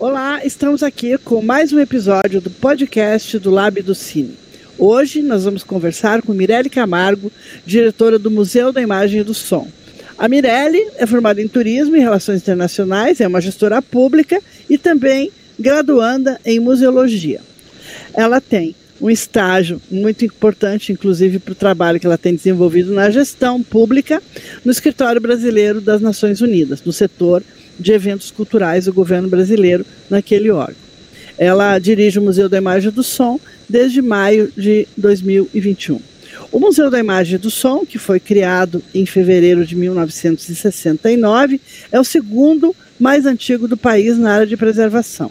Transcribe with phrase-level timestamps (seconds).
[0.00, 4.36] Olá, estamos aqui com mais um episódio do podcast do Lab do Cine.
[4.78, 7.32] Hoje nós vamos conversar com Mirelle Camargo,
[7.66, 9.66] diretora do Museu da Imagem e do Som.
[10.16, 14.40] A Mirelle é formada em Turismo e Relações Internacionais, é uma gestora pública
[14.70, 17.40] e também graduanda em Museologia.
[18.14, 23.10] Ela tem um estágio muito importante, inclusive para o trabalho que ela tem desenvolvido na
[23.10, 24.22] gestão pública
[24.64, 27.42] no Escritório Brasileiro das Nações Unidas, no setor
[27.78, 30.88] de eventos culturais do governo brasileiro naquele órgão.
[31.38, 33.38] Ela dirige o Museu da Imagem e do Som
[33.68, 36.00] desde maio de 2021.
[36.50, 41.60] O Museu da Imagem e do Som, que foi criado em fevereiro de 1969,
[41.92, 45.30] é o segundo mais antigo do país na área de preservação.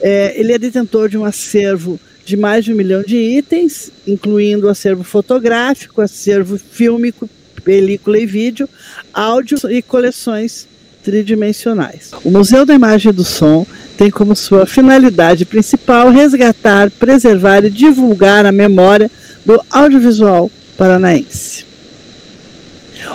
[0.00, 4.68] É, ele é detentor de um acervo de mais de um milhão de itens, incluindo
[4.68, 7.28] acervo fotográfico, acervo fílmico,
[7.64, 8.68] película e vídeo,
[9.12, 10.66] áudio e coleções
[11.02, 12.10] tridimensionais.
[12.24, 17.70] O Museu da Imagem e do Som tem como sua finalidade principal resgatar, preservar e
[17.70, 19.10] divulgar a memória
[19.44, 21.70] do audiovisual paranaense.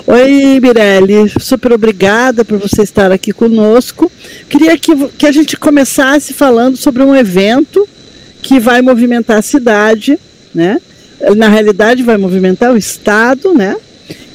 [0.08, 4.11] Oi, Mirelle, super obrigada por você estar aqui conosco.
[4.49, 7.88] Queria que, que a gente começasse falando sobre um evento
[8.42, 10.20] que vai movimentar a cidade,
[10.53, 10.80] né?
[11.36, 13.75] Na realidade, vai movimentar o Estado, né?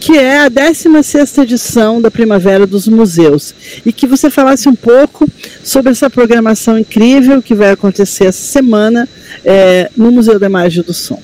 [0.00, 3.54] Que é a 16 edição da Primavera dos Museus,
[3.84, 5.28] e que você falasse um pouco
[5.62, 9.08] sobre essa programação incrível que vai acontecer essa semana
[9.44, 11.22] é, no Museu da Imagem do Som.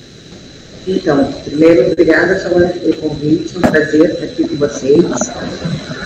[0.87, 5.05] Então, primeiro, obrigada, pelo convite, um prazer estar aqui com vocês.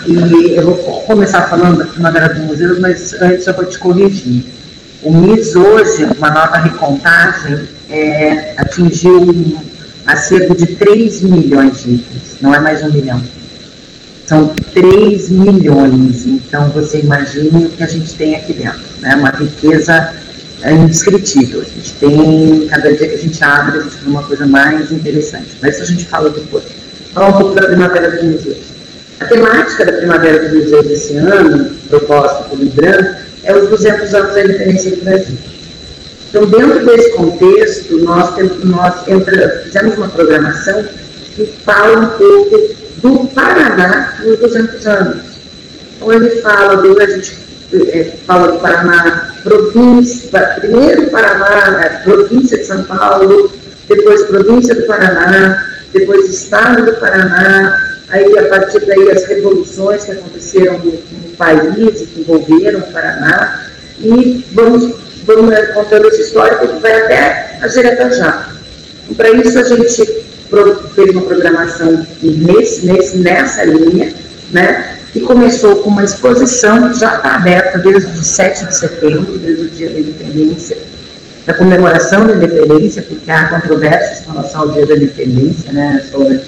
[0.06, 4.44] E eu vou começar falando da Primavera dos Museus, mas antes eu vou te corrigir.
[5.04, 9.71] O MIS hoje, uma nova recontagem, é, atingiu um
[10.06, 13.22] acervo de 3 milhões de itens, não é mais um milhão.
[14.26, 19.14] São 3 milhões, então você imagine o que a gente tem aqui dentro, né?
[19.16, 20.14] uma riqueza
[20.70, 21.60] indescritível.
[21.60, 24.92] A gente tem, cada dia que a gente abre, a gente tem uma coisa mais
[24.92, 25.48] interessante.
[25.60, 26.64] Mas isso a gente fala depois.
[27.12, 28.72] Falar um pouco da Primavera dos Museus.
[29.20, 34.34] A temática da Primavera dos Museus esse ano, proposta pelo IBRAM, é os 200 anos
[34.34, 35.36] da independência do Brasil.
[36.32, 38.34] Então, dentro desse contexto, nós,
[38.64, 40.82] nós entra, fizemos uma programação
[41.36, 42.58] que fala um pouco
[43.02, 45.22] do Paraná nos 200 anos.
[45.94, 47.36] Então, ele fala, do, a gente
[47.74, 53.52] é, fala do Paraná província, primeiro Paraná, é, província de São Paulo,
[53.86, 57.78] depois província do Paraná, depois estado do Paraná,
[58.08, 63.66] aí a partir daí as revoluções que aconteceram no, no país, que envolveram o Paraná,
[64.00, 68.52] e vamos vamos contando esse histórico que vai até a Jeretajá.
[69.04, 70.22] Então, para isso, a gente
[70.94, 74.12] fez uma programação nesse, nesse, nessa linha,
[74.50, 74.98] né?
[75.14, 79.64] E começou com uma exposição que já está aberta desde o 7 de setembro, desde
[79.64, 80.76] o dia da independência,
[81.46, 86.04] da comemoração da independência, porque há controvérsias com relação ao dia da independência, né?
[86.10, 86.40] Sobre,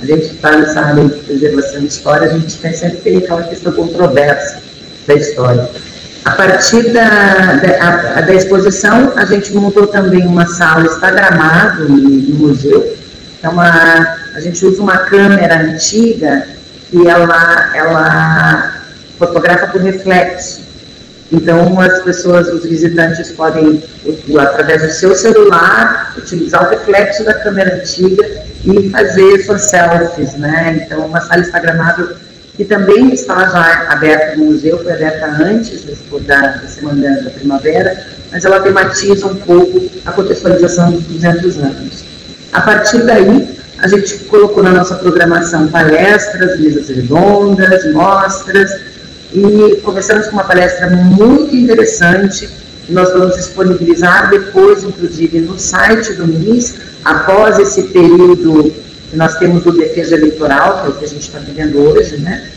[0.00, 3.72] a gente está nessa área de preservação de história, a gente tem sempre aquela questão
[3.72, 4.62] controversa
[5.06, 5.68] da história.
[6.28, 12.34] A partir da, da, da, exposição, a gente montou também uma sala instagramado no, no
[12.48, 12.94] museu.
[13.42, 16.46] É uma, a gente usa uma câmera antiga
[16.92, 18.74] e ela, ela
[19.18, 20.60] fotografa por reflexo.
[21.32, 23.82] Então, as pessoas, os visitantes podem,
[24.38, 28.22] através do seu celular, utilizar o reflexo da câmera antiga
[28.66, 30.82] e fazer suas selfies, né?
[30.84, 32.16] Então, uma sala instagramável
[32.58, 35.84] que também está já aberta no museu, foi aberta antes
[36.26, 42.04] da, da Semana da Primavera, mas ela tematiza um pouco a contextualização dos 200 anos.
[42.52, 48.72] A partir daí, a gente colocou na nossa programação palestras, mesas redondas, mostras,
[49.32, 52.50] e começamos com uma palestra muito interessante,
[52.88, 56.74] nós vamos disponibilizar depois, inclusive, no site do MIS,
[57.04, 58.74] após esse período
[59.12, 62.50] nós temos o defesa eleitoral, que é o que a gente está vivendo hoje, né?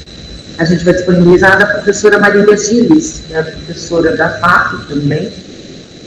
[0.57, 5.31] A gente vai disponibilizar da professora Marília Gilles, que é professora da FAP também,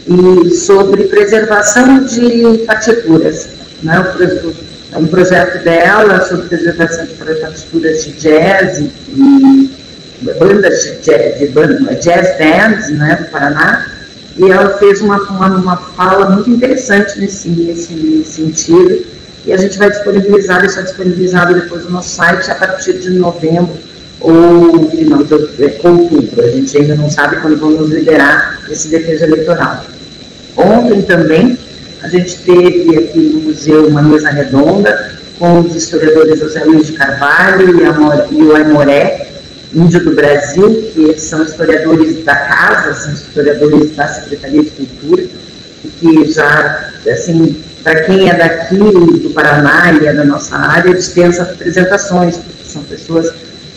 [0.06, 3.48] e sobre preservação de partituras.
[3.82, 3.94] Né?
[4.92, 9.70] É um projeto dela sobre preservação de partituras de jazz e
[10.38, 13.86] bandas de jazz, jazz bands né, do Paraná,
[14.36, 19.04] e ela fez uma, uma, uma fala muito interessante nesse, nesse sentido,
[19.46, 23.76] e a gente vai disponibilizar, deixar disponibilizado depois no nosso site a partir de novembro
[24.20, 26.42] ou final de outubro.
[26.42, 29.84] A gente ainda não sabe quando vamos liberar esse defesa eleitoral.
[30.56, 31.58] Ontem também
[32.02, 36.92] a gente teve aqui no museu uma mesa redonda com os historiadores José Luiz de
[36.92, 39.28] Carvalho e, e o Aimoré,
[39.74, 45.24] Índio do Brasil, que são historiadores da casa, são historiadores da Secretaria de Cultura,
[45.88, 51.42] que já, assim, para quem é daqui do Paraná e é da nossa área, dispensa
[51.42, 53.32] apresentações, porque são pessoas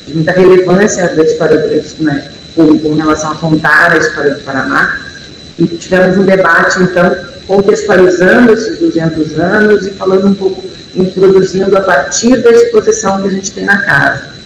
[0.06, 4.44] de muita relevância da história do, né, com, com relação a contar a história do
[4.44, 4.98] Paraná.
[5.60, 7.16] E tivemos um debate, então,
[7.48, 10.64] contextualizando esses 200 anos e falando um pouco,
[10.96, 14.38] introduzindo a partir da exposição que a gente tem na casa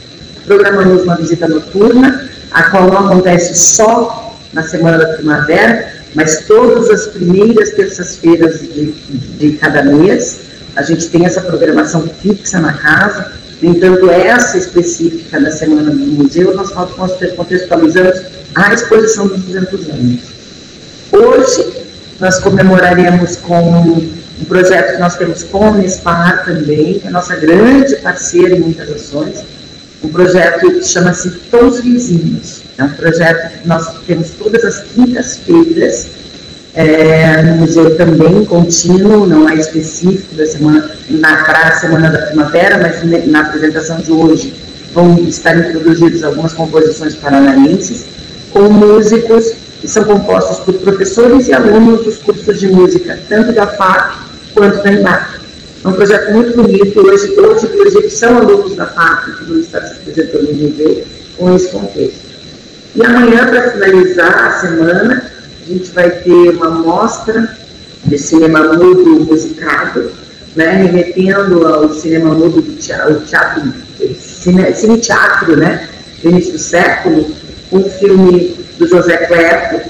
[0.46, 6.90] programamos uma visita noturna, a qual não acontece só na semana da primavera, mas todas
[6.90, 10.52] as primeiras terças-feiras de, de cada mês.
[10.76, 13.34] A gente tem essa programação fixa na casa.
[13.62, 16.72] No entanto, essa específica da Semana do Museu, nós
[17.36, 18.22] contextualizamos
[18.56, 20.20] a exposição dos 200 anos.
[21.12, 21.86] Hoje,
[22.20, 24.12] nós comemoraremos com
[24.42, 28.56] um projeto que nós temos com a Unespar também, que é a nossa grande parceira
[28.56, 29.44] em muitas ações,
[30.04, 32.62] um projeto que chama-se Tons Vizinhos.
[32.82, 36.08] É um projeto que nós temos todas as quintas-feiras,
[36.74, 42.18] é, no museu também, contínuo, não é específico da semana, na para a Semana da
[42.26, 44.56] Primavera, mas na apresentação de hoje
[44.96, 48.06] vão estar introduzidas algumas composições paranaenses,
[48.50, 53.68] com músicos que são compostos por professores e alunos dos cursos de música, tanto da
[53.68, 54.18] FAC
[54.56, 55.40] quanto da EMAC.
[55.84, 57.00] É um projeto muito bonito.
[57.00, 61.04] Hoje, hoje inclusive, são alunos da FAP que vão estar se apresentando no museu
[61.38, 62.31] com esse contexto.
[62.94, 67.58] E amanhã, para finalizar a semana, a gente vai ter uma mostra
[68.04, 70.12] de cinema mudo musicado,
[70.56, 73.74] né, remetendo ao cinema mudo do teatro,
[74.20, 75.88] cine, cine teatro, né,
[76.22, 77.32] do início do século,
[77.72, 79.90] um filme do José Cleto,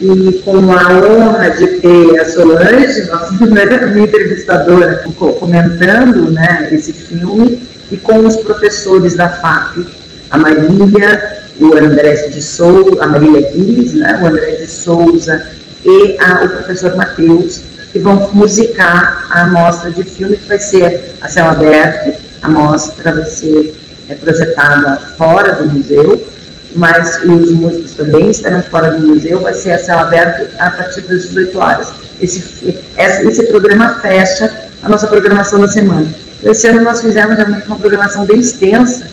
[0.00, 7.62] e com a honra de ter a Solange, nossa minha entrevistadora, comentando né, esse filme,
[7.92, 9.86] e com os professores da FAP,
[10.30, 15.46] a Marília, o André de Souza, a Marília Guiz, né, o André de Souza
[15.84, 17.60] e a, o professor Matheus,
[17.92, 23.12] que vão musicar a amostra de filme, que vai ser a céu aberto, a amostra
[23.12, 23.74] vai ser
[24.08, 26.26] é, projetada fora do museu,
[26.74, 31.02] mas os músicos também estarão fora do museu, vai ser a céu aberto a partir
[31.02, 31.88] das 18 horas.
[32.20, 34.50] Esse, esse programa fecha
[34.82, 36.06] a nossa programação da semana.
[36.42, 39.06] Esse ano nós fizemos uma programação bem extensa,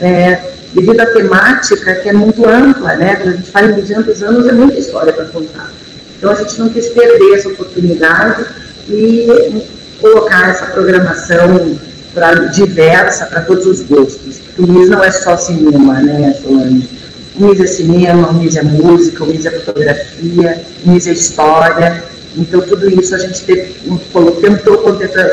[0.00, 3.16] é, devido à temática que é muito ampla, né?
[3.16, 5.70] Quando a gente fala em 200 anos, é muita história para contar.
[6.18, 8.44] Então a gente não quis perder essa oportunidade
[8.88, 9.62] e
[10.00, 11.78] colocar essa programação
[12.14, 14.40] pra, diversa para todos os gostos.
[14.58, 16.88] O MIS não é só cinema, né, Solange?
[17.34, 21.12] o MIS é cinema, o MIS é música, o MIS é fotografia, o MIS é
[21.12, 22.04] história.
[22.36, 24.78] Então, tudo isso a gente tentou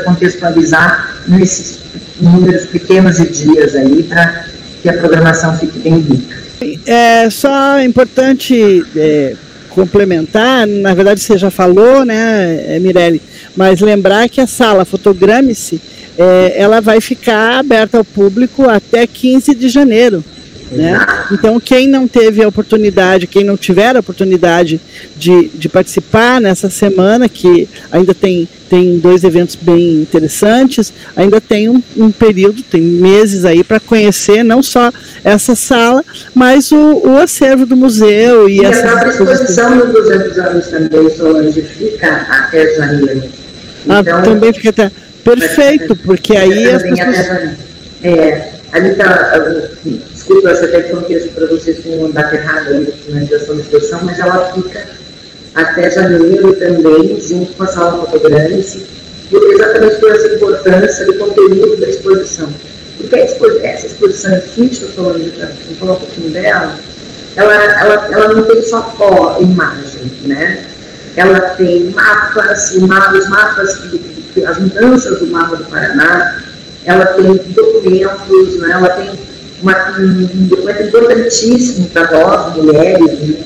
[0.04, 1.78] contextualizar nesses
[2.20, 4.46] números pequenos de dias aí, para
[4.82, 6.36] que a programação fique bem rica.
[6.86, 9.34] É só importante é,
[9.70, 13.22] complementar, na verdade você já falou, né, é, Mirelle,
[13.56, 15.80] mas lembrar que a sala Fotograme-se,
[16.18, 20.22] é, ela vai ficar aberta ao público até 15 de janeiro.
[20.70, 21.04] Né?
[21.32, 24.80] Então, quem não teve a oportunidade, quem não tiver a oportunidade
[25.16, 31.68] de, de participar nessa semana, que ainda tem, tem dois eventos bem interessantes, ainda tem
[31.68, 34.92] um, um período, tem meses aí para conhecer não só
[35.24, 38.48] essa sala, mas o, o acervo do museu.
[38.48, 43.24] E, e a própria exposição dos 200 anos também, Solange, fica até janeiro.
[43.84, 44.90] Então, ah, também fica até.
[45.24, 47.70] Perfeito, porque aí as pessoas.
[48.02, 49.32] É, ali está
[50.30, 54.18] eu até que contexto para vocês com um data errado da finalização da exposição, mas
[54.18, 54.86] ela fica
[55.54, 58.86] até janeiro também, junto com a sala fotográfica,
[59.32, 62.48] exatamente por essa importância do conteúdo da exposição.
[62.96, 66.78] Porque essa exposição é fixa, falando de vou falar um pouquinho dela,
[67.36, 70.64] ela, ela, ela não tem só ó, imagem, né?
[71.16, 72.82] Ela tem mapas, os
[73.28, 73.80] mapas,
[74.46, 76.40] as mudanças do mapa do Paraná,
[76.84, 78.70] ela tem documentos, né?
[78.72, 79.29] ela tem
[79.62, 83.44] uma, um documento importantíssimo para nós, mulheres, né?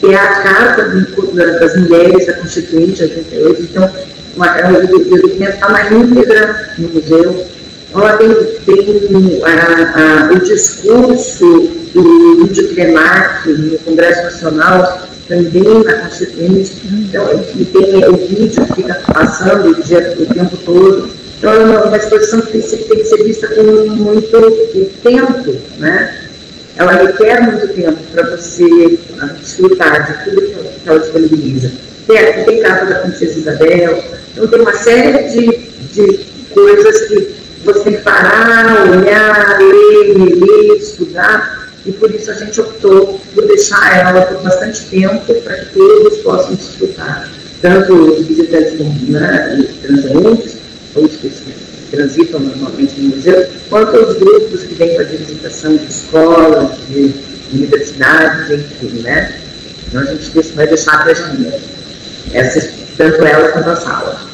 [0.00, 3.62] que é a Carta das Mulheres da Constituinte 88.
[3.62, 3.90] Então,
[4.36, 7.46] uma, é o documento está na íntegra no museu.
[7.94, 8.28] Ela tem,
[8.66, 16.72] tem a, a, o discurso do Lídio Krenak no Congresso Nacional, também na Constituinte.
[16.90, 21.96] Então, e tem o vídeo que fica passando o, dia, o tempo todo então, uma,
[21.98, 26.20] exposição que tem, tem que ser vista com muito tempo, né?
[26.74, 28.98] Ela requer muito tempo para você
[29.38, 31.70] desfrutar de tudo que ela disponibiliza.
[32.06, 35.46] Tem aqui, tem casa da Princesa Isabel, então tem uma série de,
[35.92, 42.34] de coisas que você tem que parar, olhar, ler, ler, estudar, e por isso a
[42.34, 47.28] gente optou por deixar ela por bastante tempo para que todos possam desfrutar,
[47.60, 50.63] tanto os visitantes né, transeuntes,
[50.94, 51.30] ou os que
[51.90, 57.14] transitam normalmente no museu, quanto os grupos que vêm fazer visitação de escolas, de
[57.52, 59.40] universidades, enfim, né?
[59.88, 61.60] Então a gente vai deixar para janeiro,
[62.32, 64.33] essas, tanto elas quanto a sala.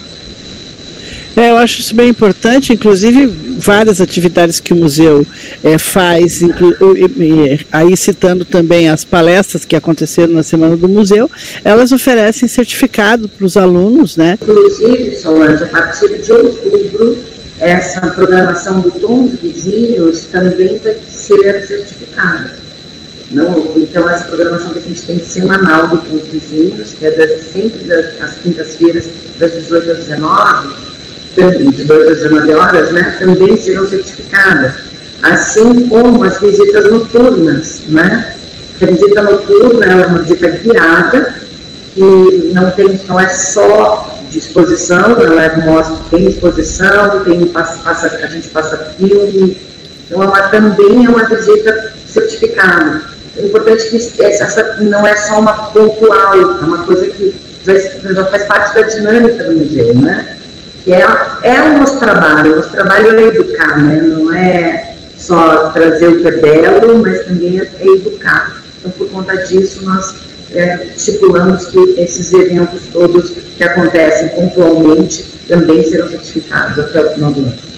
[1.40, 5.26] É, eu acho isso bem importante, inclusive várias atividades que o museu
[5.64, 6.42] é, faz,
[7.72, 11.30] aí citando também as palestras que aconteceram na Semana do Museu,
[11.64, 14.36] elas oferecem certificado para os alunos, né?
[14.42, 17.16] Inclusive, Solange, a partir de outubro,
[17.58, 22.52] essa programação do Tons Vizinhos também vai ser certificada.
[23.76, 27.78] Então, essa programação que a gente tem semanal do Tons Vizinhos, que é das, sempre
[27.84, 30.89] das, às quintas-feiras, das 18 às 19
[31.36, 34.72] de 2 às 19 horas, né, também serão certificadas,
[35.22, 37.82] assim como as visitas noturnas.
[37.88, 38.34] Né?
[38.80, 41.34] A visita noturna é uma visita guiada,
[41.94, 47.78] que não, tem, não é só de exposição, ela é, mostra, tem exposição, tem, passa,
[47.82, 49.56] passa, a gente passa filme,
[50.06, 53.02] então ela também é uma visita certificada.
[53.36, 57.34] É importante que essa não é só uma pontual, é uma coisa que
[57.64, 57.74] já,
[58.12, 60.36] já faz parte da dinâmica do museu, né?
[60.84, 61.06] Que é,
[61.42, 62.52] é o nosso trabalho.
[62.52, 64.00] O nosso trabalho é educar, né?
[64.02, 68.62] não é só trazer o que é belo, mas também é, é educar.
[68.78, 70.14] Então, por conta disso, nós
[70.54, 77.32] é, estipulamos que esses eventos todos que acontecem pontualmente também serão certificados até o final
[77.32, 77.70] do ano.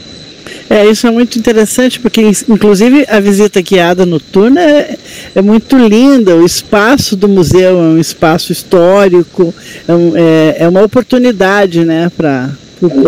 [0.71, 4.97] É, isso é muito interessante, porque inclusive a visita guiada noturna é,
[5.35, 9.55] é muito linda, o espaço do museu é um espaço histórico,
[9.87, 12.51] é, um, é, é uma oportunidade né, para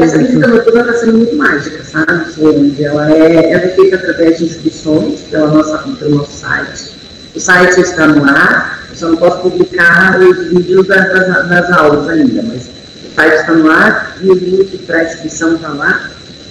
[0.03, 2.83] essa visita noturna está sendo muito mágica, sabe?
[2.83, 6.93] Ela é, ela é feita através de inscrições pela nossa, pelo nosso site.
[7.35, 11.73] O site está no ar, eu só não posso publicar os vídeos das, das, das
[11.73, 12.71] aulas ainda, mas
[13.05, 16.11] o site está no ar e o link para a inscrição está lá.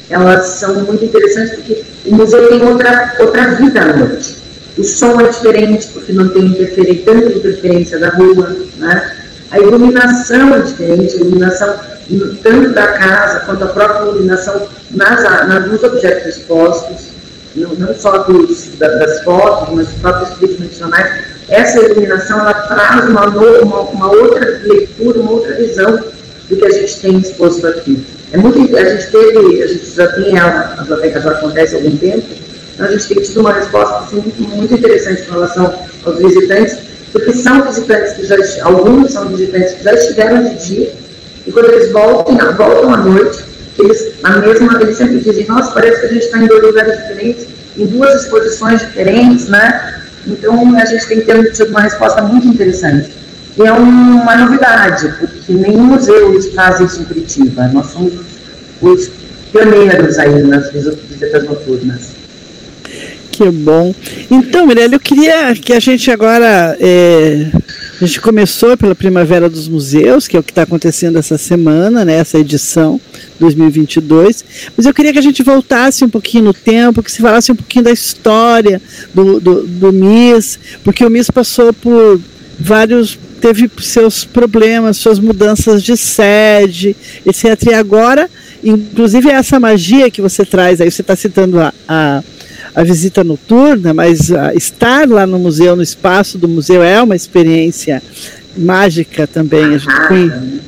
[0.09, 4.35] Elas são muito interessantes porque o museu tem outra, outra vida à noite.
[4.77, 9.17] O som é diferente porque não tem interferência, tanta interferência da rua, né?
[9.49, 11.79] A iluminação é diferente, a iluminação
[12.41, 17.13] tanto da casa quanto a própria iluminação nas, nas, nos objetos expostos,
[17.55, 21.24] não, não só dos, da, das fotos, mas dos próprios tridimensionais.
[21.50, 26.03] Essa iluminação ela traz uma, uma, uma, outra leitura, uma outra visão
[26.50, 28.05] do que a gente tem exposto aqui.
[28.31, 31.95] É muito, a gente teve, a gente já tem, a, biblioteca já acontece há algum
[31.98, 32.25] tempo,
[32.74, 35.74] então a gente tem tido uma resposta assim, muito, muito interessante em relação
[36.05, 36.77] aos visitantes,
[37.12, 40.91] porque são visitantes que já, alguns são visitantes que já estiveram de dia,
[41.45, 43.43] e quando eles voltam, voltam à noite,
[43.77, 46.97] eles, a mesma, eles sempre dizem, nossa, parece que a gente está em dois lugares
[47.00, 47.47] diferentes,
[47.77, 50.03] em duas exposições diferentes, né?
[50.27, 53.12] Então a gente tem tido uma resposta muito interessante.
[53.57, 57.67] E é uma novidade, porque nenhum museu faz isso em Curitiba.
[57.67, 58.13] Nós somos
[58.81, 59.12] os
[59.51, 62.12] pioneiros aí nas visitas noturnas.
[63.33, 63.95] Que bom.
[64.29, 66.77] Então, Mirella, eu queria que a gente agora.
[66.79, 67.47] É,
[67.99, 72.05] a gente começou pela Primavera dos Museus, que é o que está acontecendo essa semana,
[72.05, 73.01] né, essa edição
[73.39, 74.45] 2022.
[74.77, 77.55] Mas eu queria que a gente voltasse um pouquinho no tempo, que se falasse um
[77.55, 78.79] pouquinho da história
[79.15, 82.21] do, do, do MIS, porque o MIS passou por
[82.59, 87.45] vários teve seus problemas, suas mudanças de sede, etc.
[87.71, 88.29] E agora,
[88.63, 92.23] inclusive essa magia que você traz aí, você está citando a, a
[92.75, 97.15] a visita noturna, mas uh, estar lá no museu, no espaço do museu, é uma
[97.15, 98.01] experiência
[98.57, 99.63] mágica também.
[99.63, 99.89] A gente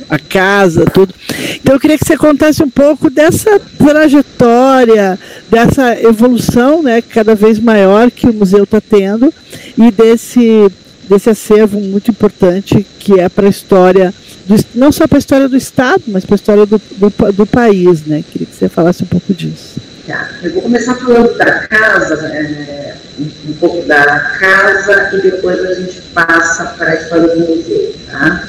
[0.09, 1.13] a casa, tudo.
[1.55, 5.19] Então eu queria que você contasse um pouco dessa trajetória,
[5.50, 9.33] dessa evolução, né, cada vez maior que o museu está tendo
[9.77, 10.71] e desse
[11.07, 14.12] desse acervo muito importante que é para a história
[14.47, 17.45] do, não só para a história do estado, mas para a história do, do, do
[17.45, 18.24] país, né?
[18.31, 19.75] Queria que você falasse um pouco disso.
[20.07, 20.29] Tá.
[20.43, 26.00] Eu vou começar falando da casa, é, um, pouco da casa, e depois a gente
[26.13, 27.95] passa para a história do museu.
[28.12, 28.47] Tá?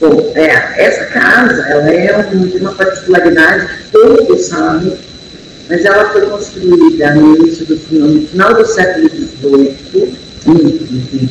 [0.00, 4.96] Bom, é, essa casa ela é um, uma particularidade que poucos sabem,
[5.68, 11.28] mas ela foi construída no início do no final do século XVIII, no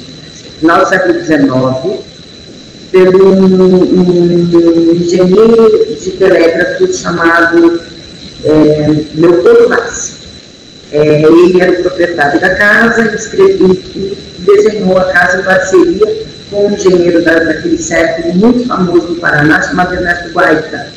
[0.59, 2.03] final do século XIX,
[2.91, 7.95] pelo um, um engenheiro de telégrafos chamado
[8.46, 10.16] é, Leopoldo Vaz.
[10.92, 16.25] É, ele era o proprietário da casa e, escreveu, e desenhou a casa em parceria
[16.50, 20.88] com um engenheiro da, daquele século muito famoso no Paraná, chamado Ernesto Guaita.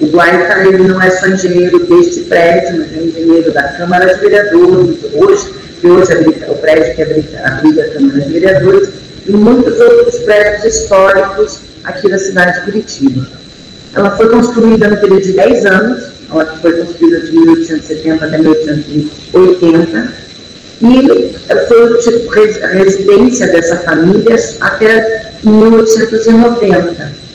[0.00, 4.20] O Guaita ele não é só engenheiro deste prédio, mas é engenheiro da Câmara de
[4.20, 8.88] Vereadores, hoje que hoje abriga, o prédio que abriga a Câmara de Vereadores,
[9.26, 13.28] e muitos outros prédios históricos aqui da cidade de Curitiba.
[13.94, 20.12] Ela foi construída no período de 10 anos, ela foi construída de 1870 até 1880,
[20.80, 21.34] e
[21.66, 22.32] foi tipo,
[22.62, 27.28] a residência dessa família até 1890.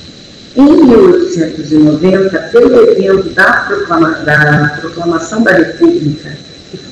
[0.56, 6.38] Em 1890, pelo evento da, proclama, da Proclamação da República,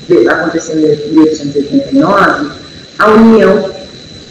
[0.07, 2.51] que aconteceu em 1889,
[2.97, 3.69] a União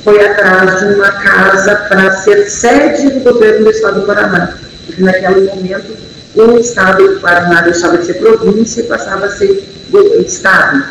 [0.03, 4.55] foi atrás de uma casa para ser sede do governo do Estado do Paraná,
[4.87, 5.97] porque naquele momento
[6.35, 9.63] o Estado do Paraná deixava de ser província e passava a ser
[10.25, 10.85] Estado.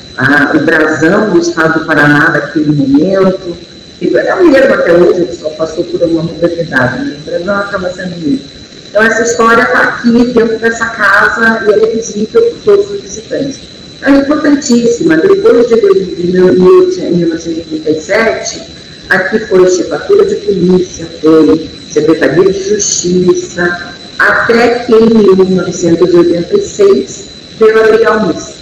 [0.54, 3.75] o brasão do estado do Paraná daquele momento.
[4.02, 7.16] É o mesmo até hoje, que só passou por uma modernidade, né?
[7.18, 8.44] o brasão acaba sendo o mesmo.
[8.90, 13.76] Então, essa história está aqui dentro dessa casa e é visível por todos os visitantes
[14.02, 15.16] é importantíssima.
[15.16, 18.62] Depois de 1937,
[19.08, 27.24] aqui foi chefatura de polícia, foi secretaria de justiça, até que em 1986
[27.58, 28.56] veio a Miss.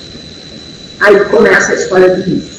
[1.01, 2.54] Aí começa a história do Miss.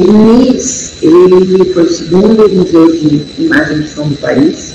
[0.00, 4.74] MIS, ele foi o segundo museu de imagem de som do país.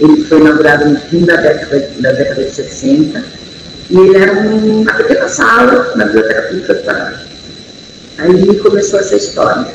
[0.00, 3.44] Ele foi inaugurado no fim da década, da década de 60
[3.90, 7.20] e ele era uma pequena sala na Biblioteca Pública do Paraná.
[8.16, 9.66] Aí começou essa história.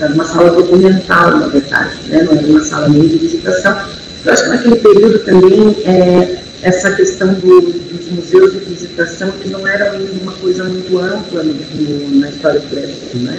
[0.00, 2.22] Era uma, sala documental, na verdade, né?
[2.22, 3.78] não era uma sala nem de visitação.
[4.24, 9.48] Eu acho que naquele período também é, essa questão do, dos museus de visitação que
[9.50, 12.96] não era uma coisa muito ampla no, na história do Brasil.
[13.14, 13.38] Né?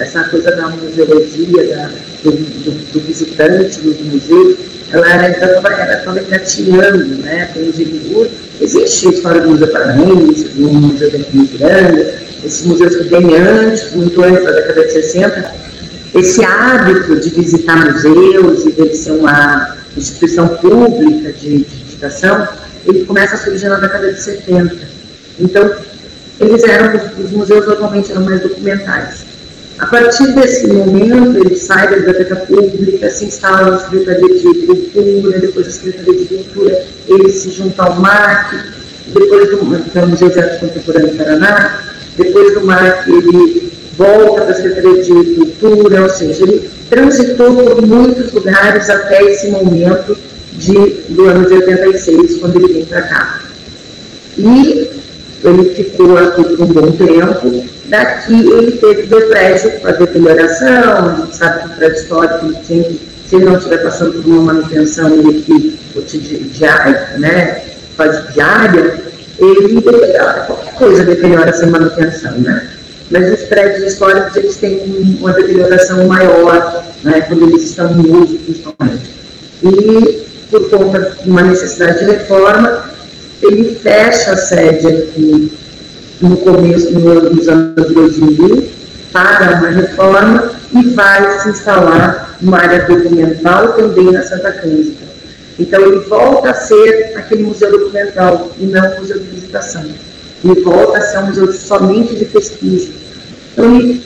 [0.00, 1.90] Essa coisa da museologia, da,
[2.24, 4.56] do, do, do visitante nos museus,
[4.92, 7.50] ela estava engatilhando, né?
[7.52, 13.04] Tem o Existe a história do Museu Paranaense, do Museu da Miranda, esses museus que
[13.04, 15.54] vêm antes, muito antes da década de 60.
[16.14, 22.48] Esse hábito de visitar museus e de ser uma instituição pública de, de visitação,
[22.86, 24.76] ele começa a surgir na década de 70.
[25.38, 25.70] Então,
[26.40, 29.29] eles eram, os museus normalmente eram mais documentais.
[29.80, 35.38] A partir desse momento, ele sai da biblioteca pública, se instala na Secretaria de Cultura,
[35.38, 38.56] depois da Secretaria de Cultura, ele se junta ao MAC,
[39.06, 41.80] depois do, então, Museu de Arte Contemporânea do Paraná,
[42.14, 47.80] depois do MAC ele volta para a Secretaria de Cultura, ou seja, ele transitou por
[47.80, 50.14] muitos lugares até esse momento
[50.52, 50.74] de,
[51.08, 53.40] do ano de 86, quando ele vem para cá.
[54.36, 54.90] E
[55.42, 59.08] ele ficou aqui por um bom tempo, Daqui ele teve
[60.20, 64.54] melhoração, a gente sabe que o prédio histórico se ele não estiver passando por uma
[64.54, 65.78] manutenção ele
[66.52, 67.62] diária, né,
[67.96, 68.94] faz diária,
[69.38, 72.70] ele deteriora, qualquer coisa deteriora sem manutenção, né?
[73.10, 78.38] Mas os prédios históricos eles têm uma deterioração maior, né, quando eles estão em uso,
[78.38, 79.10] principalmente.
[79.64, 82.84] E por conta de uma necessidade de reforma,
[83.42, 85.52] ele fecha a sede aqui
[86.20, 88.68] no começo dos anos 2000
[89.12, 95.10] para uma reforma e vai se instalar uma área documental também na Santa Cândida.
[95.58, 99.84] Então ele volta a ser aquele museu documental e não um museu de visitação.
[100.44, 102.92] Ele volta a ser um museu somente de pesquisa.
[103.52, 104.02] Então ele,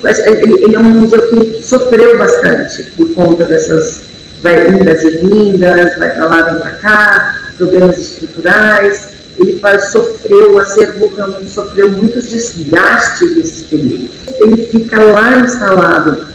[0.64, 4.03] ele, é um museu que sofreu bastante por conta dessas
[4.42, 10.59] vai, indas e vindas, vai para lá, vem para cá, problemas estruturais, ele sofreu, o
[10.59, 14.11] acervo realmente sofreu muitos desgastes desses períodos.
[14.40, 16.27] Ele fica lá instalado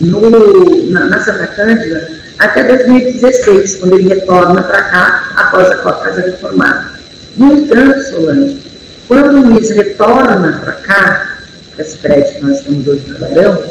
[0.00, 6.20] no, na, na Santa Cândida até 2016, quando ele retorna para cá após a casa
[6.20, 6.90] reformada.
[7.36, 8.62] No entanto, Solange,
[9.08, 11.38] quando o Luiz retorna para cá,
[11.74, 13.62] para esse prédio que nós estamos hoje no Barão,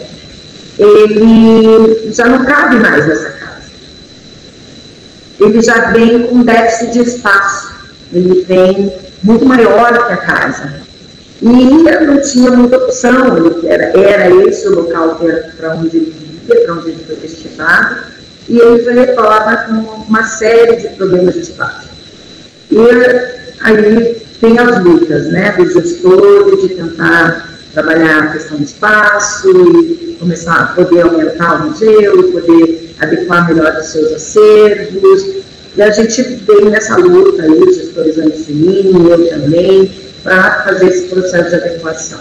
[0.78, 3.46] ele já não cabe mais nessa casa.
[5.40, 7.75] Ele já vem com déficit de espaço.
[8.12, 10.74] Ele vem muito maior que a casa.
[11.42, 15.20] E não tinha muita opção, era, era esse o local
[15.58, 17.98] para onde ele vivia, para onde ele foi destinado,
[18.48, 19.74] e ele retorna com
[20.08, 21.90] uma série de problemas de espaço.
[22.72, 22.78] E
[23.62, 30.16] aí tem as lutas né, do gestor de tentar trabalhar a questão do espaço e
[30.20, 35.44] começar a poder aumentar o museu, poder adequar melhor os seus acervos.
[35.78, 38.16] E a gente vem nessa luta aí, os gestores
[38.48, 39.92] mim, eu também,
[40.24, 42.20] para fazer esse processo de adequação.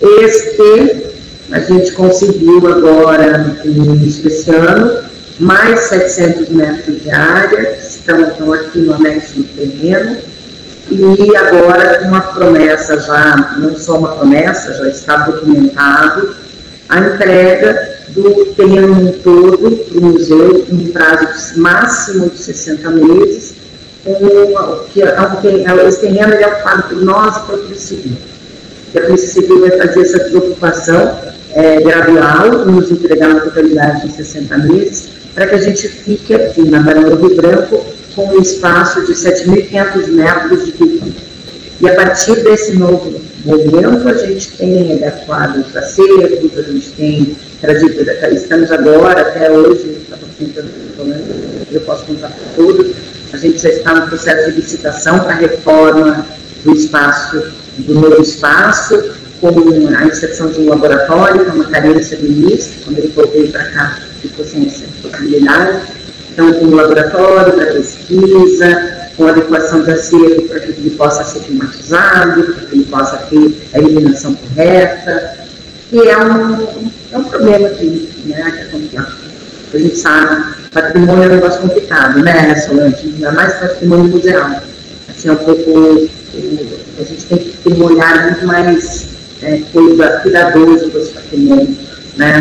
[0.00, 1.08] Este
[1.50, 5.02] a gente conseguiu agora, no início desse ano,
[5.40, 10.18] mais 700 metros de área, estão, estão aqui no anexo do terreno,
[10.90, 16.34] e agora uma promessa já, não só uma promessa, já está documentado,
[16.88, 23.54] a entrega do terreno todo o museu em prazo máximo de 60 meses,
[24.04, 24.14] com,
[24.92, 28.16] que esse terreno é ocupado por nós e pela Polícia Civil.
[28.96, 31.18] A Polícia Civil vai fazer essa preocupação
[31.54, 36.68] é, gradual, nos entregar uma totalidade de 60 meses, para que a gente fique aqui
[36.68, 41.06] na Barão do Rio Branco com um espaço de 7.500 metros de pico.
[41.80, 47.36] E a partir desse novo movimento, a gente tem adequado os acervos, a gente tem
[47.60, 49.98] trazido, estamos agora, até hoje,
[51.70, 52.94] eu posso contar todos,
[53.32, 56.26] a gente já está no processo de licitação para a reforma
[56.64, 59.48] do espaço, do novo espaço, com
[59.96, 63.98] a inserção de um laboratório, com uma carência do início, quando ele veio para cá,
[64.20, 65.80] ficou sem essa possibilidade.
[66.32, 71.40] Então, com um laboratório para pesquisa, com adequação de acervo para que ele possa ser
[71.40, 75.38] climatizado, para que ele possa ter a iluminação correta,
[75.90, 79.16] e é um, é um problema né, que é complicado.
[79.72, 83.06] A gente sabe, patrimônio é um negócio complicado, né, Solange?
[83.06, 84.62] Ainda mais patrimônio museal.
[85.08, 86.08] Assim, é um pouco.
[86.98, 89.08] A gente tem que ter um olhar muito mais
[89.42, 89.60] é,
[90.22, 91.76] cuidadoso com esse patrimônio.
[92.16, 92.34] Né?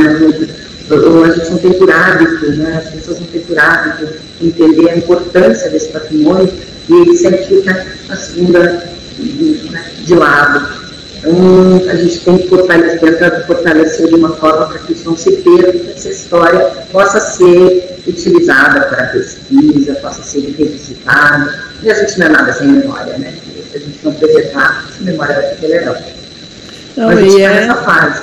[0.89, 2.81] a gente não tem por hábito, né?
[2.83, 4.07] as pessoas não têm por hábito
[4.41, 6.51] entender a importância desse patrimônio
[6.89, 8.83] e ele sempre fica a segunda
[9.17, 10.86] de lado.
[11.17, 15.31] Então, a gente tem que fortalecer, fortalecer de uma forma para que isso não se
[15.37, 16.59] perca, que essa história
[16.91, 21.67] possa ser utilizada para pesquisa, possa ser revisitada.
[21.81, 23.33] E a gente não é nada sem memória, né?
[23.71, 25.97] Se a gente não preservar, essa memória vai ficar legal.
[26.95, 27.59] Não, Mas a gente está é...
[27.61, 28.21] nessa fase.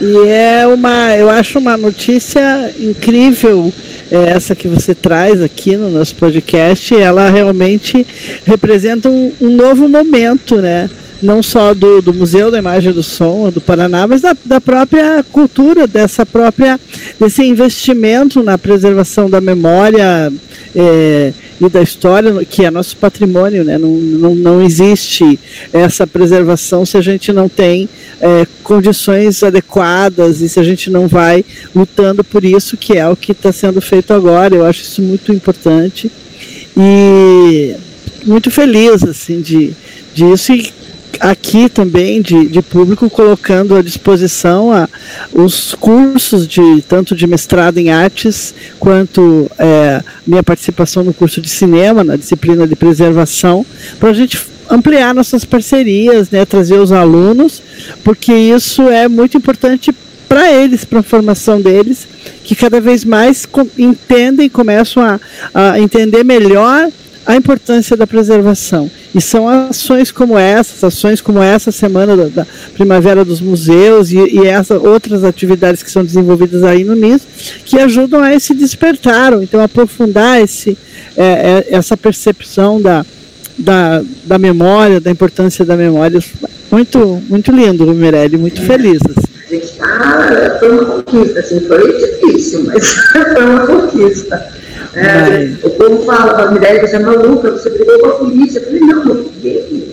[0.00, 3.72] E é uma, eu acho uma notícia incrível
[4.12, 6.94] é essa que você traz aqui no nosso podcast.
[6.94, 8.06] Ela realmente
[8.44, 10.90] representa um, um novo momento, né?
[11.22, 15.24] Não só do, do, Museu da Imagem do Som do Paraná, mas da, da, própria
[15.30, 16.78] cultura, dessa própria,
[17.18, 20.32] desse investimento na preservação da memória
[20.74, 23.62] é, e da história, que é nosso patrimônio.
[23.62, 23.78] Né?
[23.78, 25.38] Não, não, não existe
[25.72, 27.88] essa preservação se a gente não tem
[28.20, 33.16] é, condições adequadas e se a gente não vai lutando por isso, que é o
[33.16, 34.54] que está sendo feito agora.
[34.54, 36.10] Eu acho isso muito importante
[36.76, 37.76] e
[38.24, 39.72] muito feliz assim de
[40.14, 40.72] disso e
[41.20, 44.88] aqui também de, de público colocando à disposição a,
[45.32, 51.48] os cursos de tanto de mestrado em artes quanto é, minha participação no curso de
[51.48, 53.64] cinema na disciplina de preservação
[53.98, 54.38] para a gente
[54.70, 57.62] ampliar nossas parcerias, né, trazer os alunos,
[58.02, 59.92] porque isso é muito importante
[60.28, 62.08] para eles, para a formação deles,
[62.42, 63.46] que cada vez mais
[63.76, 65.20] entendem, começam a,
[65.52, 66.90] a entender melhor
[67.24, 68.90] a importância da preservação.
[69.14, 74.16] E são ações como essas, ações como essa semana da, da Primavera dos Museus e,
[74.16, 77.22] e essas outras atividades que são desenvolvidas aí no NIS,
[77.64, 80.76] que ajudam a esse despertar, ou então aprofundar esse,
[81.16, 83.04] é, é, essa percepção da,
[83.58, 86.20] da, da memória, da importância da memória.
[86.70, 89.00] Muito, muito lindo, Mirelle, muito feliz.
[89.08, 89.32] Assim.
[89.80, 94.61] Ah, foi uma conquista, assim, foi difícil, mas foi uma conquista.
[94.94, 98.58] É, o povo fala para a Mirelle, você é maluca, você brigou com a polícia.
[98.58, 99.92] Eu falei, não, eu briguei.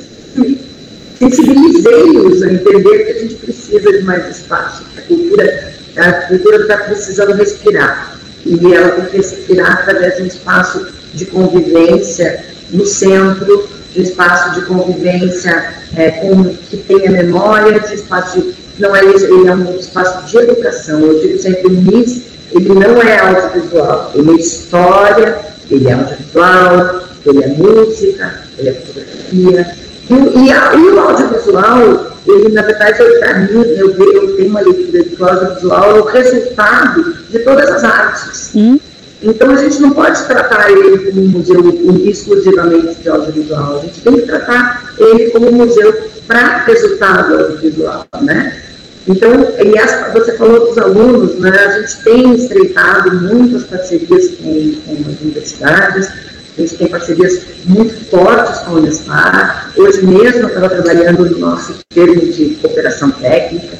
[1.17, 4.83] Sensibilizei-os a entender que a gente precisa de mais espaço.
[4.97, 8.17] A cultura a cultura está precisando respirar.
[8.45, 14.03] E ela tem que respirar através de um espaço de convivência no centro, de um
[14.03, 19.49] espaço de convivência é, com, que tenha memória, de espaço de, não é isso, ele
[19.49, 21.01] é um espaço de educação.
[21.01, 27.01] Eu digo sempre, o MIS, ele não é audiovisual, ele é história, ele é audiovisual,
[27.25, 29.75] ele é música, ele é fotografia.
[30.09, 34.61] E, e, a, e o audiovisual, ele, na verdade, para mim, eu, eu tenho uma
[34.61, 38.51] leitura de audiovisual é o resultado de todas as artes.
[38.55, 38.79] Hum.
[39.21, 41.59] Então, a gente não pode tratar ele como um museu
[42.05, 45.93] exclusivamente de audiovisual, a gente tem que tratar ele como um museu
[46.25, 48.68] para resultado audiovisual, né?
[49.09, 49.31] Então,
[49.65, 51.49] e as, você falou dos alunos, né?
[51.49, 56.09] A gente tem estreitado muitas parcerias com, com as universidades,
[56.55, 59.73] a gente tem parcerias muito fortes com a Unespar.
[59.75, 63.79] Hoje mesmo eu estava trabalhando no nosso termo de cooperação técnica,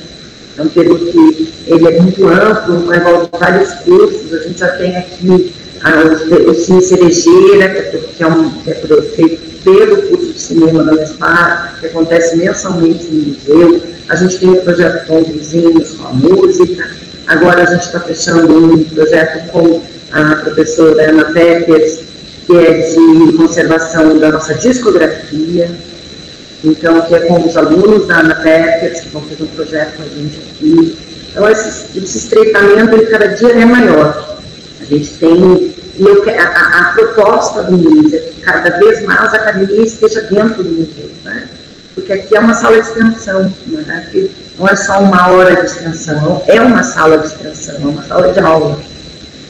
[0.57, 4.33] é um termo que ele é muito amplo, envolve vários cursos.
[4.33, 7.69] A gente já tem aqui ah, o, Cine Cerejeira,
[8.17, 13.34] que é, um, é feito pelo curso de cinema da Unespar, que acontece mensalmente no
[13.34, 13.82] museu.
[14.10, 16.89] A gente tem o projeto com vizinhos, com a música.
[17.28, 22.00] Agora a gente está fechando um projeto com a professora Ana Peppers,
[22.45, 25.69] que é de conservação da nossa discografia.
[26.63, 30.04] Então, que é com os alunos da Ana Peppers, que vão fazer um projeto com
[30.04, 30.98] a gente aqui.
[31.32, 34.39] Então, esse, esse estreitamento, ele cada dia é maior.
[34.82, 39.33] A gente tem e a, a, a, proposta do MIS é que cada vez mais
[39.33, 41.49] a academia esteja dentro do museu, né?
[41.99, 44.05] porque aqui é uma sala de extensão, né?
[44.07, 48.03] Aqui não é só uma hora de extensão, é uma sala de extensão, é uma
[48.03, 48.79] sala de aula.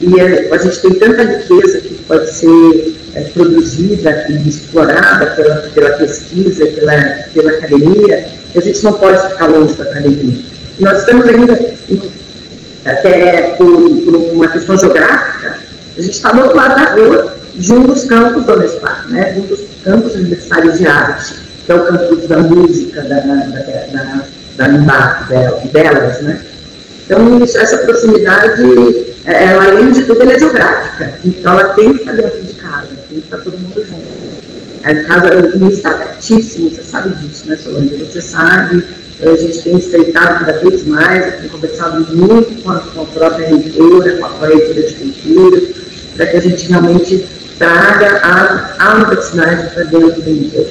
[0.00, 5.56] E a, a gente tem tanta riqueza que pode ser é, produzida e explorada pela,
[5.74, 6.92] pela pesquisa, pela,
[7.32, 10.42] pela academia, que a gente não pode ficar longe da academia.
[10.78, 11.52] E nós estamos ainda,
[12.84, 13.66] até por,
[14.04, 15.39] por uma questão geográfica,
[15.96, 19.34] a gente está do outro lado da rua, de um dos campos do Unespar, né,
[19.36, 21.34] um dos campos universitários de arte,
[21.66, 24.26] que é o campus da música, da, da, da,
[24.56, 26.40] da, da delas, né.
[27.10, 28.62] Então, essa proximidade,
[29.24, 31.18] é, ela, além de tudo, é geográfica.
[31.24, 34.30] Então, ela tem que estar dentro de casa, tem que estar todo mundo junto.
[34.84, 37.96] A casa o está pertíssimo, você sabe disso, né, Solange?
[37.96, 38.84] Você sabe,
[39.20, 43.48] a gente tem estreitado cada vez mais, tem conversado muito com a, com a própria
[43.48, 45.60] reitora, com a própria reitora de cultura,
[46.20, 47.24] para que a gente realmente
[47.58, 48.20] traga
[48.78, 50.68] a, universidade para dentro do museu.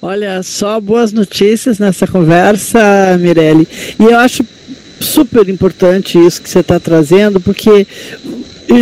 [0.00, 2.80] Olha, só boas notícias nessa conversa,
[3.20, 3.68] Mirelle.
[4.00, 4.42] E eu acho
[4.98, 7.86] super importante isso que você está trazendo, porque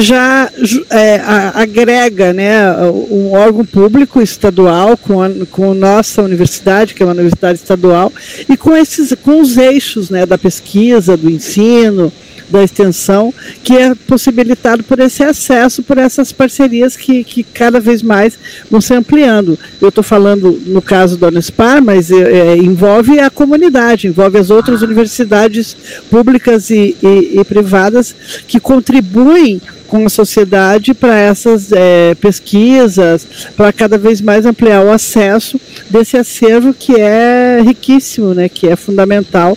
[0.01, 0.49] já
[0.91, 1.21] é,
[1.55, 2.73] agrega né,
[3.11, 8.13] um órgão público estadual com a com nossa universidade, que é uma universidade estadual,
[8.49, 12.13] e com, esses, com os eixos né, da pesquisa, do ensino,
[12.49, 13.33] da extensão,
[13.63, 18.39] que é possibilitado por esse acesso, por essas parcerias que, que cada vez mais
[18.71, 19.59] vão se ampliando.
[19.81, 24.51] Eu estou falando no caso da Unespar, mas é, é, envolve a comunidade, envolve as
[24.51, 25.77] outras universidades
[26.11, 28.15] públicas e, e, e privadas
[28.47, 34.91] que contribuem com a sociedade para essas é, pesquisas, para cada vez mais ampliar o
[34.91, 39.57] acesso desse acervo que é riquíssimo, né, que é fundamental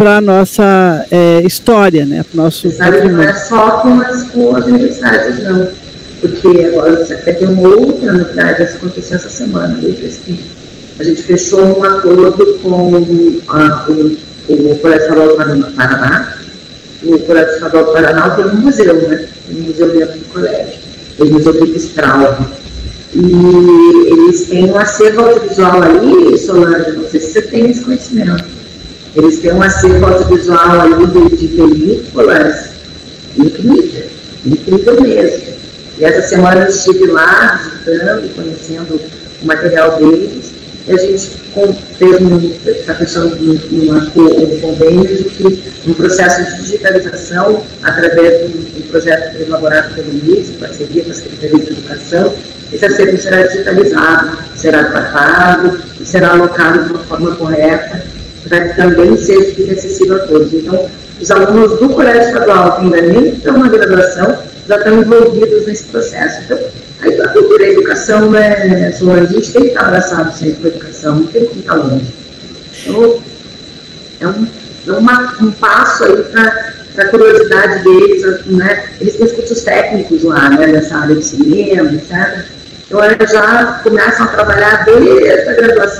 [0.00, 2.22] para a nossa é, história, né?
[2.22, 5.68] Para nosso Sabe, não é só com as, com as universidades, não.
[6.22, 10.40] Porque agora você até tem uma outra novidade, essa aconteceu essa semana, eu pesquisa.
[10.98, 12.96] A gente fechou um acordo com
[13.48, 14.16] a, o,
[14.48, 16.34] o Colégio Estadual do Paraná.
[17.02, 19.28] O Colégio Estadual do Paraná tem um museu, né?
[19.46, 20.78] Tem um museu dentro do colégio.
[21.18, 22.46] O Museu Pipistralvo.
[23.12, 28.59] E eles têm um acervo audiovisual ali, Solange, não sei se você tem esse conhecimento
[29.16, 32.70] eles têm um acervo audiovisual ali de, de películas
[33.36, 34.06] incrível,
[34.46, 35.50] incrível mesmo.
[35.98, 39.00] E essa semana eu estive lá visitando, conhecendo
[39.42, 40.52] o material deles,
[40.86, 47.64] e a gente um, está fechando um, um, um convênio de um processo de digitalização
[47.82, 52.34] através de um, projeto elaborado pelo MIS, em parceria com a Secretaria de Educação,
[52.72, 58.02] esse acervo será digitalizado, será tratado e será alocado de uma forma correta
[58.42, 60.52] que também seja acessível a todos.
[60.52, 60.88] Então,
[61.20, 65.84] os alunos do colégio estadual que ainda nem estão na graduação já estão envolvidos nesse
[65.84, 66.42] processo.
[66.42, 66.58] Então,
[67.24, 70.70] a cultura e a educação, né, a gente tem que estar abraçado sempre com a
[70.70, 72.14] educação, não tem que estar longe.
[72.86, 73.22] Então,
[74.20, 74.46] é um,
[74.86, 78.84] é uma, um passo aí para a curiosidade deles, né?
[79.00, 82.44] Eles têm cursos técnicos lá, né, nessa área de cinema, etc.
[82.86, 85.99] Então, eles já começam a trabalhar desde a graduação,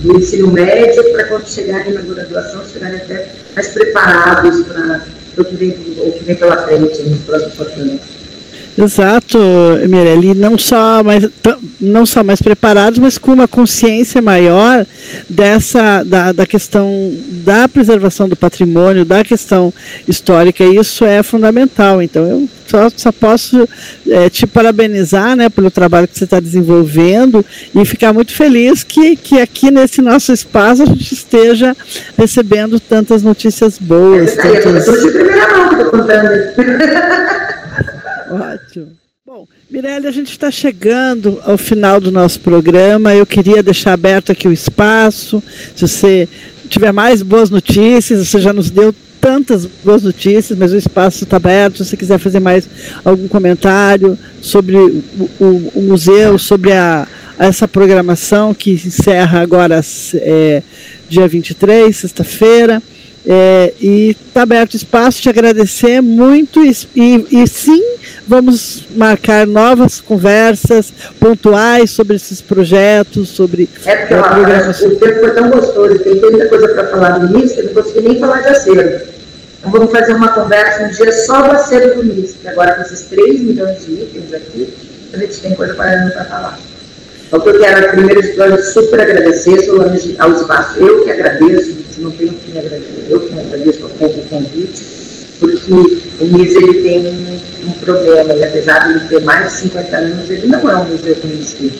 [0.00, 5.02] do ensino médio para quando chegarem na graduação, chegarem até mais preparados para
[5.38, 8.19] o que vem, o que vem pela frente nos próximos anos.
[8.82, 9.38] Exato,
[9.88, 11.28] Mirelle, não só mais
[11.80, 14.86] não só mais preparados, mas com uma consciência maior
[15.28, 17.12] dessa da, da questão
[17.44, 19.72] da preservação do patrimônio, da questão
[20.08, 20.64] histórica.
[20.64, 22.02] Isso é fundamental.
[22.02, 23.68] Então eu só, só posso
[24.08, 29.16] é, te parabenizar, né, pelo trabalho que você está desenvolvendo e ficar muito feliz que,
[29.16, 31.76] que aqui nesse nosso espaço a gente esteja
[32.16, 34.38] recebendo tantas notícias boas.
[34.38, 34.86] É, tantas...
[34.86, 37.40] Eu estou de primeira mão estou contando.
[38.30, 38.92] Ótimo.
[39.26, 43.14] Bom, Mirelle, a gente está chegando ao final do nosso programa.
[43.14, 45.42] Eu queria deixar aberto aqui o espaço.
[45.74, 46.28] Se você
[46.68, 51.36] tiver mais boas notícias, você já nos deu tantas boas notícias, mas o espaço está
[51.36, 51.78] aberto.
[51.78, 52.68] Se você quiser fazer mais
[53.04, 55.04] algum comentário sobre o,
[55.38, 57.06] o, o museu, sobre a,
[57.38, 59.80] essa programação que encerra agora
[60.14, 60.62] é,
[61.08, 62.82] dia 23, sexta-feira.
[63.32, 67.80] É, e está aberto espaço, te agradecer muito e, e, e, sim,
[68.26, 74.88] vamos marcar novas conversas pontuais sobre esses projetos, sobre é porque, a programação.
[74.88, 77.74] O tempo foi tão gostoso, tem tanta coisa para falar no início, que eu não
[77.74, 79.06] consegui nem falar de acervo.
[79.60, 83.02] Então vamos fazer uma conversa um dia só do acervo do início, agora com esses
[83.02, 84.74] 3 milhões de itens aqui,
[85.12, 86.58] a gente tem coisa para falar.
[87.32, 90.80] Então, eu quero, primeiro de tudo, super agradecer, Solange, ao espaço.
[90.80, 94.82] Eu que agradeço, não tenho que me agradecer, eu que me agradeço ao convite,
[95.38, 99.96] porque o MIS ele tem um, problema, e apesar de ele ter mais de 50
[99.96, 101.78] anos, ele não é um museu conhecido.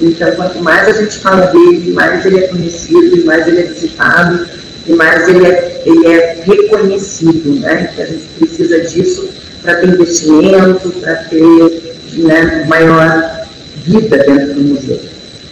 [0.00, 4.46] Então, quanto mais a gente fala dele, mais ele é conhecido, mais ele é visitado,
[4.86, 7.90] e mais ele é, ele é reconhecido, né?
[7.96, 9.28] Que a gente precisa disso
[9.60, 13.37] para ter investimento, para ter né, maior
[13.88, 15.00] vida dentro do museu.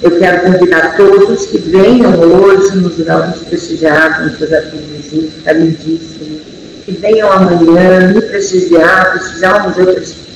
[0.02, 5.32] Eu quero convidar todos que venham hoje no Museu nos prestigiar, no projeto do que
[5.38, 6.40] está lindíssimo,
[6.84, 9.86] que venham amanhã me prestigiar, prestigiar o museu,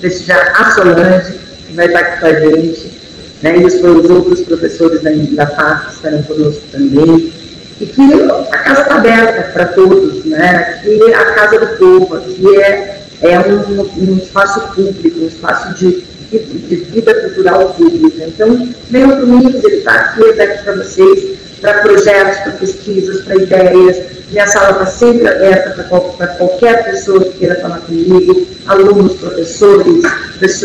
[0.01, 1.35] prestigiar a Solange,
[1.67, 3.01] que vai estar aqui com a gente,
[3.43, 7.33] né, e os, os outros professores da, da FAP estarão conosco também,
[7.81, 8.03] e que
[8.51, 13.39] a casa está aberta para todos, né, que a casa do povo, que é, é
[13.41, 18.25] um, um espaço público, um espaço de de, vida cultural pública.
[18.27, 23.37] Então, venham para o MIS, ele está aqui para vocês, para projetos, para pesquisas, para
[23.37, 24.03] ideias.
[24.31, 30.03] Minha sala está sempre aberta para qual, qualquer pessoa que queira falar comigo, alunos, professores,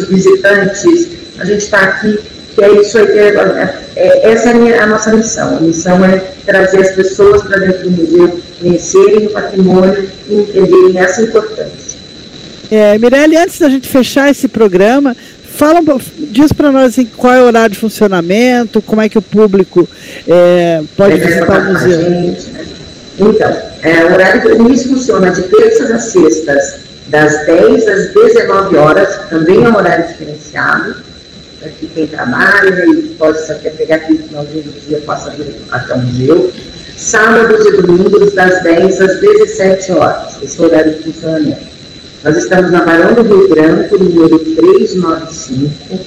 [0.08, 1.10] visitantes.
[1.40, 2.20] A gente está aqui,
[2.54, 5.58] que é isso aí, é, é, essa é a, minha, a nossa missão.
[5.58, 10.98] A missão é trazer as pessoas para dentro do museu, conhecerem o patrimônio e entenderem
[11.00, 11.86] essa importância.
[12.72, 15.16] É, Mirelle, antes da gente fechar esse programa,
[15.56, 15.80] Fala,
[16.18, 19.88] diz para nós assim, qual é o horário de funcionamento, como é que o público
[20.28, 22.02] é, pode visitar o museu.
[22.02, 22.46] Gente?
[23.18, 28.76] Então, é, o horário do início funciona de terças a sextas, das 10 às 19
[28.76, 30.98] horas, também é um horário diferenciado,
[31.62, 35.94] para que quem trabalha e possa quer pegar aquele finalzinho do dia, possa vir até
[35.94, 36.52] o museu.
[36.98, 41.75] Sábados e domingos, das 10 às 17 horas, esse é o horário de funcionamento.
[42.26, 46.00] Nós estamos na Barão do Rio Branco, número 395,